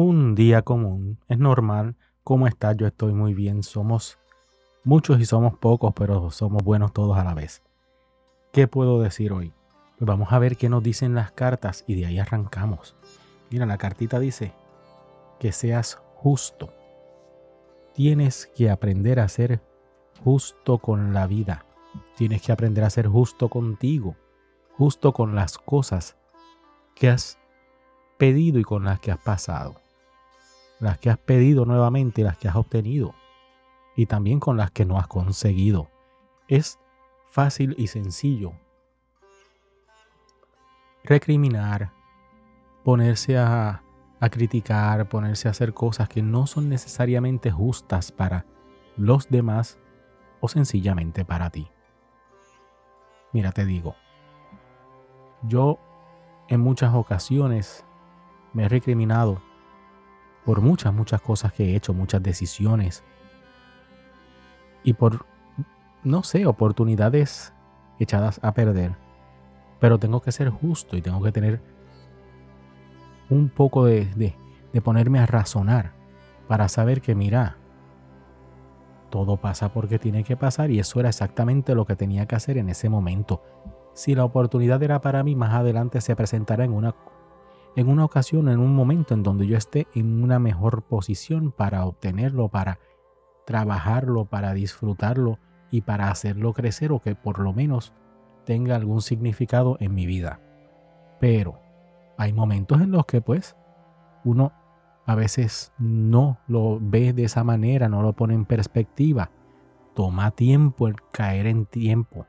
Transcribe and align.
un 0.00 0.34
día 0.34 0.62
común. 0.62 1.18
Es 1.28 1.38
normal. 1.38 1.96
¿Cómo 2.24 2.46
estás? 2.46 2.76
Yo 2.76 2.86
estoy 2.86 3.12
muy 3.12 3.34
bien. 3.34 3.62
Somos 3.62 4.18
muchos 4.84 5.20
y 5.20 5.26
somos 5.26 5.56
pocos, 5.58 5.92
pero 5.94 6.30
somos 6.30 6.62
buenos 6.62 6.92
todos 6.92 7.18
a 7.18 7.24
la 7.24 7.34
vez. 7.34 7.62
¿Qué 8.52 8.66
puedo 8.66 9.00
decir 9.00 9.32
hoy? 9.32 9.52
Pues 9.98 10.06
vamos 10.06 10.32
a 10.32 10.38
ver 10.38 10.56
qué 10.56 10.68
nos 10.68 10.82
dicen 10.82 11.14
las 11.14 11.32
cartas 11.32 11.84
y 11.86 11.94
de 11.94 12.06
ahí 12.06 12.18
arrancamos. 12.18 12.96
Mira, 13.50 13.66
la 13.66 13.78
cartita 13.78 14.18
dice 14.18 14.52
que 15.38 15.52
seas 15.52 16.00
justo. 16.16 16.72
Tienes 17.94 18.46
que 18.56 18.70
aprender 18.70 19.20
a 19.20 19.28
ser 19.28 19.60
justo 20.24 20.78
con 20.78 21.12
la 21.12 21.26
vida. 21.26 21.66
Tienes 22.16 22.42
que 22.42 22.52
aprender 22.52 22.84
a 22.84 22.90
ser 22.90 23.06
justo 23.08 23.48
contigo, 23.48 24.16
justo 24.76 25.12
con 25.12 25.34
las 25.34 25.58
cosas 25.58 26.16
que 26.94 27.10
has 27.10 27.38
pedido 28.18 28.58
y 28.58 28.62
con 28.62 28.84
las 28.84 29.00
que 29.00 29.10
has 29.10 29.18
pasado. 29.18 29.79
Las 30.80 30.98
que 30.98 31.10
has 31.10 31.18
pedido 31.18 31.64
nuevamente 31.64 32.22
las 32.22 32.36
que 32.36 32.48
has 32.48 32.56
obtenido. 32.56 33.14
Y 33.96 34.06
también 34.06 34.40
con 34.40 34.56
las 34.56 34.70
que 34.70 34.84
no 34.84 34.98
has 34.98 35.06
conseguido. 35.06 35.90
Es 36.48 36.80
fácil 37.26 37.74
y 37.78 37.86
sencillo 37.86 38.54
recriminar, 41.04 41.92
ponerse 42.84 43.38
a, 43.38 43.82
a 44.20 44.28
criticar, 44.28 45.08
ponerse 45.08 45.48
a 45.48 45.50
hacer 45.52 45.74
cosas 45.74 46.08
que 46.08 46.22
no 46.22 46.46
son 46.46 46.68
necesariamente 46.68 47.50
justas 47.50 48.12
para 48.12 48.46
los 48.96 49.28
demás 49.28 49.78
o 50.40 50.48
sencillamente 50.48 51.24
para 51.24 51.50
ti. 51.50 51.70
Mira, 53.32 53.52
te 53.52 53.64
digo, 53.64 53.94
yo 55.42 55.78
en 56.48 56.60
muchas 56.60 56.94
ocasiones 56.94 57.84
me 58.52 58.64
he 58.64 58.68
recriminado 58.68 59.42
por 60.44 60.60
muchas, 60.60 60.92
muchas 60.92 61.20
cosas 61.20 61.52
que 61.52 61.70
he 61.70 61.76
hecho, 61.76 61.94
muchas 61.94 62.22
decisiones 62.22 63.04
y 64.82 64.94
por, 64.94 65.26
no 66.02 66.22
sé, 66.22 66.46
oportunidades 66.46 67.52
echadas 67.98 68.40
a 68.42 68.52
perder. 68.52 68.96
Pero 69.78 69.98
tengo 69.98 70.20
que 70.20 70.32
ser 70.32 70.50
justo 70.50 70.96
y 70.96 71.02
tengo 71.02 71.22
que 71.22 71.32
tener 71.32 71.60
un 73.28 73.48
poco 73.48 73.84
de, 73.84 74.06
de, 74.72 74.80
ponerme 74.80 75.20
a 75.20 75.26
razonar 75.26 75.92
para 76.48 76.68
saber 76.68 77.00
que, 77.00 77.14
mira, 77.14 77.56
todo 79.10 79.36
pasa 79.36 79.72
porque 79.72 79.98
tiene 79.98 80.24
que 80.24 80.36
pasar 80.36 80.70
y 80.70 80.78
eso 80.78 81.00
era 81.00 81.08
exactamente 81.08 81.74
lo 81.74 81.86
que 81.86 81.96
tenía 81.96 82.26
que 82.26 82.36
hacer 82.36 82.58
en 82.58 82.68
ese 82.68 82.88
momento. 82.88 83.42
Si 83.94 84.14
la 84.14 84.24
oportunidad 84.24 84.82
era 84.82 85.00
para 85.00 85.22
mí, 85.22 85.34
más 85.34 85.54
adelante 85.54 86.00
se 86.00 86.16
presentará 86.16 86.64
en 86.64 86.72
una 86.72 86.94
en 87.76 87.88
una 87.88 88.04
ocasión, 88.04 88.48
en 88.48 88.58
un 88.58 88.74
momento 88.74 89.14
en 89.14 89.22
donde 89.22 89.46
yo 89.46 89.56
esté 89.56 89.86
en 89.94 90.22
una 90.22 90.38
mejor 90.38 90.82
posición 90.82 91.52
para 91.52 91.84
obtenerlo, 91.84 92.48
para 92.48 92.78
trabajarlo, 93.46 94.24
para 94.24 94.52
disfrutarlo 94.52 95.38
y 95.70 95.82
para 95.82 96.10
hacerlo 96.10 96.52
crecer 96.52 96.92
o 96.92 97.00
que 97.00 97.14
por 97.14 97.38
lo 97.38 97.52
menos 97.52 97.92
tenga 98.44 98.76
algún 98.76 99.02
significado 99.02 99.76
en 99.80 99.94
mi 99.94 100.06
vida. 100.06 100.40
Pero 101.20 101.60
hay 102.18 102.32
momentos 102.32 102.80
en 102.80 102.90
los 102.90 103.06
que 103.06 103.20
pues 103.20 103.56
uno 104.24 104.52
a 105.06 105.14
veces 105.14 105.72
no 105.78 106.38
lo 106.46 106.78
ve 106.80 107.12
de 107.12 107.24
esa 107.24 107.44
manera, 107.44 107.88
no 107.88 108.02
lo 108.02 108.12
pone 108.14 108.34
en 108.34 108.44
perspectiva. 108.44 109.30
Toma 109.94 110.30
tiempo 110.32 110.88
el 110.88 110.96
caer 111.12 111.46
en 111.46 111.66
tiempo, 111.66 112.26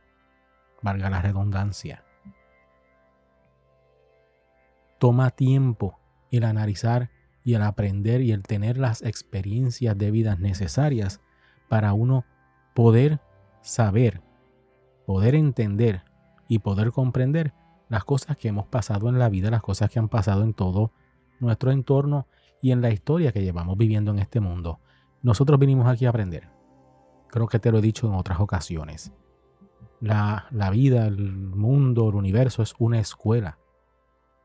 valga 0.82 1.10
la 1.10 1.22
redundancia 1.22 2.04
toma 5.02 5.32
tiempo 5.32 5.98
el 6.30 6.44
analizar 6.44 7.10
y 7.44 7.56
el 7.56 7.64
aprender 7.64 8.22
y 8.22 8.34
el 8.34 8.44
tener 8.44 8.78
las 8.78 9.02
experiencias 9.02 9.98
de 9.98 10.12
vida 10.12 10.36
necesarias 10.36 11.22
para 11.70 11.94
uno 11.94 12.24
poder 12.76 13.20
saber, 13.64 14.22
poder 15.08 15.34
entender 15.34 16.04
y 16.48 16.60
poder 16.60 16.92
comprender 16.92 17.52
las 17.90 18.04
cosas 18.04 18.38
que 18.38 18.50
hemos 18.50 18.68
pasado 18.68 19.10
en 19.10 19.18
la 19.18 19.28
vida, 19.28 19.50
las 19.50 19.64
cosas 19.64 19.90
que 19.90 19.98
han 19.98 20.08
pasado 20.08 20.44
en 20.44 20.54
todo 20.54 20.92
nuestro 21.40 21.72
entorno 21.72 22.28
y 22.62 22.70
en 22.70 22.82
la 22.82 22.92
historia 22.92 23.32
que 23.32 23.42
llevamos 23.42 23.80
viviendo 23.80 24.12
en 24.12 24.20
este 24.20 24.40
mundo. 24.40 24.82
Nosotros 25.24 25.60
vinimos 25.60 25.88
aquí 25.88 26.06
a 26.06 26.10
aprender. 26.10 26.48
Creo 27.28 27.48
que 27.48 27.58
te 27.58 27.72
lo 27.72 27.80
he 27.80 27.82
dicho 27.82 28.06
en 28.06 28.14
otras 28.14 28.40
ocasiones. 28.40 29.12
La, 30.00 30.46
la 30.52 30.70
vida, 30.70 31.08
el 31.08 31.34
mundo, 31.34 32.08
el 32.08 32.16
universo 32.16 32.62
es 32.62 32.76
una 32.78 33.00
escuela 33.00 33.58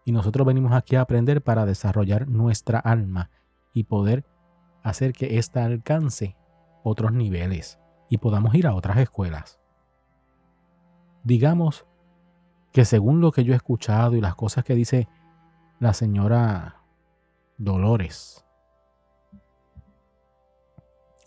y 0.06 0.12
nosotros 0.12 0.46
venimos 0.46 0.72
aquí 0.72 0.94
a 0.94 1.00
aprender 1.00 1.42
para 1.42 1.66
desarrollar 1.66 2.28
nuestra 2.28 2.78
alma 2.78 3.28
y 3.74 3.84
poder 3.84 4.24
hacer 4.84 5.12
que 5.12 5.36
ésta 5.38 5.64
alcance 5.64 6.36
otros 6.84 7.12
niveles 7.12 7.80
y 8.08 8.18
podamos 8.18 8.54
ir 8.54 8.68
a 8.68 8.74
otras 8.74 8.98
escuelas. 8.98 9.58
Digamos 11.24 11.86
que 12.72 12.84
según 12.84 13.20
lo 13.20 13.32
que 13.32 13.42
yo 13.42 13.52
he 13.52 13.56
escuchado 13.56 14.14
y 14.14 14.20
las 14.20 14.36
cosas 14.36 14.62
que 14.62 14.76
dice 14.76 15.08
la 15.80 15.92
señora 15.92 16.84
Dolores, 17.58 18.46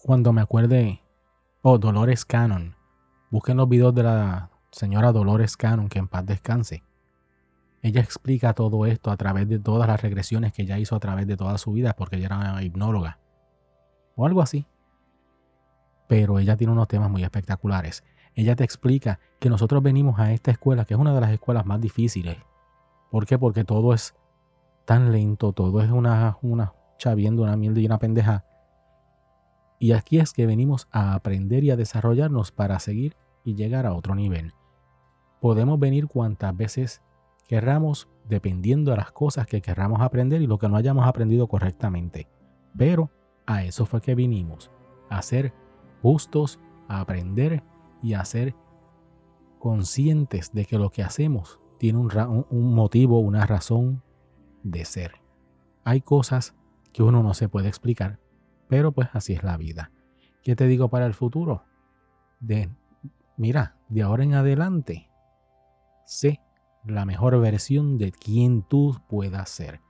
cuando 0.03 0.31
me 0.31 0.39
acuerde, 0.39 1.03
oh, 1.63 1.79
Dolores 1.79 2.23
Cannon, 2.23 2.77
busquen 3.29 3.57
los 3.57 3.67
videos 3.67 3.93
de 3.93 4.03
la 4.03 4.51
señora 4.71 5.11
Dolores 5.11 5.57
Cannon, 5.57 5.89
que 5.89 5.99
en 5.99 6.07
paz 6.07 6.25
descanse. 6.25 6.85
Ella 7.81 8.01
explica 8.01 8.53
todo 8.53 8.85
esto 8.85 9.09
a 9.11 9.17
través 9.17 9.47
de 9.47 9.59
todas 9.59 9.87
las 9.87 10.01
regresiones 10.01 10.51
que 10.51 10.63
ella 10.63 10.77
hizo 10.77 10.95
a 10.95 10.99
través 10.99 11.27
de 11.27 11.37
toda 11.37 11.57
su 11.57 11.71
vida 11.71 11.93
porque 11.93 12.17
ella 12.17 12.25
era 12.25 12.37
una 12.37 12.63
hipnóloga 12.63 13.19
o 14.15 14.25
algo 14.25 14.41
así. 14.41 14.67
Pero 16.07 16.39
ella 16.39 16.57
tiene 16.57 16.73
unos 16.73 16.87
temas 16.87 17.09
muy 17.09 17.23
espectaculares. 17.23 18.03
Ella 18.35 18.55
te 18.55 18.63
explica 18.63 19.19
que 19.39 19.49
nosotros 19.49 19.81
venimos 19.81 20.19
a 20.19 20.33
esta 20.33 20.51
escuela, 20.51 20.85
que 20.85 20.93
es 20.93 20.99
una 20.99 21.13
de 21.13 21.21
las 21.21 21.31
escuelas 21.31 21.65
más 21.65 21.79
difíciles. 21.79 22.37
¿Por 23.11 23.25
qué? 23.25 23.37
Porque 23.37 23.63
todo 23.63 23.93
es 23.93 24.15
tan 24.85 25.11
lento, 25.11 25.53
todo 25.53 25.81
es 25.81 25.89
una, 25.89 26.37
una 26.41 26.73
chaviendo, 26.97 27.43
una 27.43 27.55
mierda 27.55 27.79
y 27.79 27.85
una 27.85 27.99
pendeja. 27.99 28.45
Y 29.79 29.93
aquí 29.93 30.19
es 30.19 30.33
que 30.33 30.45
venimos 30.45 30.87
a 30.91 31.13
aprender 31.13 31.63
y 31.63 31.71
a 31.71 31.77
desarrollarnos 31.77 32.51
para 32.51 32.79
seguir 32.79 33.15
y 33.45 33.55
llegar 33.55 33.85
a 33.85 33.93
otro 33.93 34.15
nivel. 34.15 34.53
Podemos 35.39 35.79
venir 35.79 36.07
cuantas 36.07 36.55
veces 36.57 37.01
querramos 37.49 38.07
dependiendo 38.25 38.91
de 38.91 38.97
las 38.97 39.11
cosas 39.11 39.47
que 39.47 39.59
querramos 39.59 40.01
aprender 40.01 40.39
y 40.39 40.45
lo 40.45 40.59
que 40.59 40.69
no 40.69 40.75
hayamos 40.75 41.07
aprendido 41.07 41.47
correctamente. 41.47 42.29
Pero 42.77 43.09
a 43.47 43.63
eso 43.63 43.87
fue 43.87 44.01
que 44.01 44.13
vinimos, 44.13 44.69
a 45.09 45.19
ser 45.23 45.51
justos, 46.03 46.59
a 46.87 46.99
aprender 46.99 47.63
y 48.03 48.13
a 48.13 48.23
ser 48.23 48.55
conscientes 49.57 50.53
de 50.53 50.65
que 50.65 50.77
lo 50.77 50.91
que 50.91 51.01
hacemos 51.01 51.59
tiene 51.79 51.97
un, 51.97 52.75
motivo, 52.75 53.19
una 53.19 53.47
razón 53.47 54.03
de 54.61 54.85
ser. 54.85 55.13
Hay 55.83 56.01
cosas 56.01 56.55
que 56.93 57.01
uno 57.01 57.23
no 57.23 57.33
se 57.33 57.49
puede 57.49 57.67
explicar, 57.67 58.19
pero 58.67 58.91
pues 58.91 59.09
así 59.13 59.33
es 59.33 59.41
la 59.41 59.57
vida. 59.57 59.91
¿Qué 60.43 60.55
te 60.55 60.67
digo 60.67 60.89
para 60.89 61.07
el 61.07 61.15
futuro? 61.15 61.63
De, 62.39 62.69
mira, 63.37 63.75
de 63.87 64.03
ahora 64.03 64.23
en 64.23 64.35
adelante, 64.35 65.09
sé 66.05 66.41
la 66.85 67.05
mejor 67.05 67.39
versión 67.39 67.97
de 67.97 68.11
quien 68.11 68.63
tú 68.63 68.99
puedas 69.07 69.49
ser. 69.49 69.81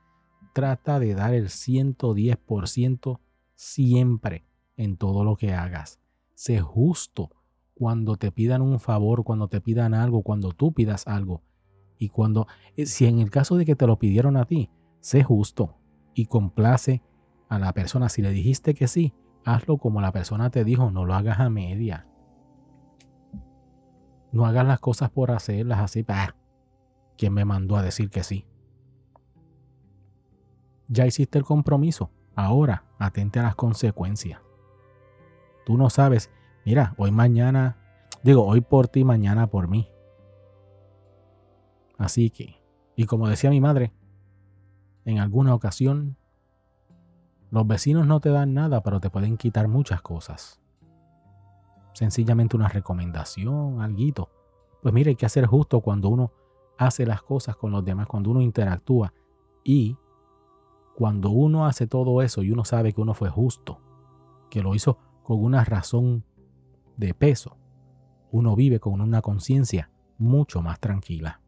Trata 0.53 0.99
de 0.99 1.13
dar 1.13 1.33
el 1.33 1.49
110% 1.49 3.19
siempre 3.55 4.45
en 4.77 4.97
todo 4.97 5.23
lo 5.23 5.35
que 5.35 5.53
hagas. 5.53 5.99
Sé 6.33 6.59
justo 6.59 7.29
cuando 7.73 8.17
te 8.17 8.31
pidan 8.31 8.61
un 8.61 8.79
favor, 8.79 9.23
cuando 9.23 9.47
te 9.47 9.61
pidan 9.61 9.93
algo, 9.93 10.23
cuando 10.23 10.51
tú 10.51 10.73
pidas 10.73 11.07
algo. 11.07 11.43
Y 11.97 12.09
cuando, 12.09 12.47
eh, 12.75 12.85
si 12.85 13.05
en 13.05 13.19
el 13.19 13.29
caso 13.29 13.57
de 13.57 13.65
que 13.65 13.75
te 13.75 13.87
lo 13.87 13.99
pidieron 13.99 14.37
a 14.37 14.45
ti, 14.45 14.69
sé 14.99 15.23
justo 15.23 15.75
y 16.13 16.25
complace 16.25 17.01
a 17.49 17.59
la 17.59 17.73
persona. 17.73 18.09
Si 18.09 18.21
le 18.21 18.31
dijiste 18.31 18.73
que 18.73 18.87
sí, 18.87 19.13
hazlo 19.45 19.77
como 19.77 20.01
la 20.01 20.11
persona 20.11 20.49
te 20.49 20.63
dijo, 20.63 20.91
no 20.91 21.05
lo 21.05 21.13
hagas 21.13 21.39
a 21.39 21.49
media. 21.49 22.07
No 24.31 24.45
hagas 24.45 24.65
las 24.65 24.79
cosas 24.79 25.09
por 25.09 25.31
hacerlas 25.31 25.79
así, 25.79 26.03
para 26.03 26.35
¿Quién 27.19 27.33
me 27.33 27.43
mandó 27.43 27.75
a 27.75 27.81
decir 27.81 28.09
que 28.09 28.23
sí? 28.23 28.45
Ya 30.87 31.05
hiciste 31.05 31.37
el 31.37 31.43
compromiso. 31.43 32.11
Ahora, 32.33 32.85
atente 32.97 33.41
a 33.41 33.43
las 33.43 33.55
consecuencias. 33.55 34.39
Tú 35.65 35.77
no 35.77 35.89
sabes, 35.89 36.31
mira, 36.65 36.95
hoy 36.97 37.11
mañana, 37.11 37.75
digo, 38.23 38.45
hoy 38.45 38.61
por 38.61 38.87
ti, 38.87 39.03
mañana 39.03 39.47
por 39.47 39.67
mí. 39.67 39.91
Así 41.97 42.29
que, 42.29 42.55
y 42.95 43.05
como 43.05 43.27
decía 43.27 43.49
mi 43.49 43.59
madre, 43.59 43.91
en 45.03 45.19
alguna 45.19 45.53
ocasión, 45.53 46.15
los 47.51 47.67
vecinos 47.67 48.07
no 48.07 48.21
te 48.21 48.29
dan 48.29 48.53
nada, 48.53 48.81
pero 48.81 49.01
te 49.01 49.09
pueden 49.09 49.35
quitar 49.35 49.67
muchas 49.67 50.01
cosas. 50.01 50.61
Sencillamente 51.91 52.55
una 52.55 52.69
recomendación, 52.69 53.81
algo. 53.81 54.29
Pues 54.81 54.93
mira, 54.93 55.09
hay 55.09 55.17
que 55.17 55.25
hacer 55.25 55.45
justo 55.47 55.81
cuando 55.81 56.07
uno 56.07 56.31
hace 56.79 57.05
las 57.05 57.21
cosas 57.21 57.57
con 57.57 57.71
los 57.71 57.83
demás, 57.83 58.07
cuando 58.07 58.31
uno 58.31 58.41
interactúa 58.41 59.13
y 59.63 59.97
Cuando 60.95 61.29
uno 61.29 61.65
hace 61.65 61.87
todo 61.87 62.21
eso 62.21 62.43
y 62.43 62.51
uno 62.51 62.65
sabe 62.65 62.91
que 62.91 62.99
uno 62.99 63.13
fue 63.13 63.29
justo, 63.29 63.79
que 64.49 64.61
lo 64.61 64.75
hizo 64.75 64.97
con 65.23 65.41
una 65.41 65.63
razón 65.63 66.25
de 66.97 67.13
peso, 67.13 67.55
uno 68.31 68.53
vive 68.57 68.81
con 68.81 68.99
una 68.99 69.21
conciencia 69.21 69.91
mucho 70.17 70.61
más 70.61 70.77
tranquila, 70.81 71.39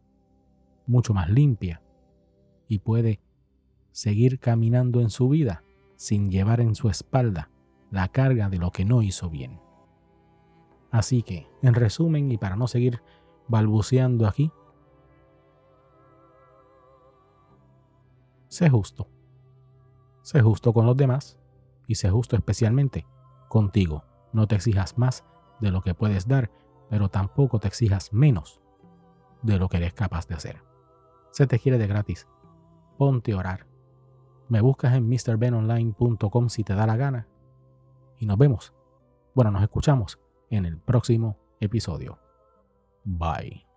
mucho 0.88 1.14
más 1.14 1.30
limpia 1.30 1.82
y 2.70 2.80
puede 2.80 3.20
seguir 3.92 4.40
caminando 4.40 5.02
en 5.02 5.10
su 5.10 5.28
vida 5.28 5.66
sin 5.98 6.32
llevar 6.32 6.62
en 6.62 6.76
su 6.76 6.88
espalda 6.88 7.50
la 7.92 8.08
carga 8.08 8.48
de 8.48 8.58
lo 8.58 8.72
que 8.72 8.86
no 8.86 9.02
hizo 9.02 9.30
bien. 9.30 9.60
Así 10.92 11.24
que, 11.24 11.50
en 11.62 11.74
resumen, 11.74 12.32
y 12.32 12.38
para 12.38 12.56
no 12.56 12.68
seguir 12.68 13.02
balbuceando 13.50 14.28
aquí, 14.28 14.50
sé 18.52 18.70
justo. 18.70 19.08
Sé 20.22 20.42
justo 20.42 20.74
con 20.74 20.86
los 20.86 20.98
demás 20.98 21.40
y 21.88 21.96
sé 21.96 22.10
justo 22.10 22.36
especialmente 22.36 23.08
contigo. 23.48 24.04
No 24.34 24.48
te 24.48 24.56
exijas 24.56 24.98
más 24.98 25.24
de 25.62 25.72
lo 25.72 25.82
que 25.82 25.96
puedes 25.96 26.28
dar, 26.28 26.52
pero 26.90 27.10
tampoco 27.10 27.60
te 27.60 27.70
exijas 27.70 28.12
menos 28.14 28.62
de 29.42 29.58
lo 29.58 29.70
que 29.70 29.78
eres 29.78 29.94
capaz 29.94 30.28
de 30.28 30.36
hacer. 30.36 30.62
Se 31.32 31.48
te 31.48 31.60
quiere 31.60 31.78
de 31.78 31.88
gratis. 31.88 32.28
Ponte 32.98 33.32
a 33.32 33.38
orar. 33.38 33.68
Me 34.50 34.60
buscas 34.60 34.94
en 34.94 35.08
mrbenonline.com 35.08 36.50
si 36.50 36.64
te 36.64 36.76
da 36.76 36.86
la 36.86 36.98
gana. 36.98 37.28
Y 38.20 38.26
nos 38.26 38.38
vemos. 38.38 38.74
Bueno, 39.34 39.52
nos 39.52 39.64
escuchamos 39.64 40.20
en 40.50 40.66
el 40.66 40.78
próximo 40.78 41.38
episodio. 41.62 42.20
Bye. 43.06 43.71